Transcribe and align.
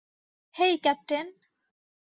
হেই, 0.55 0.73
captain. 0.77 1.27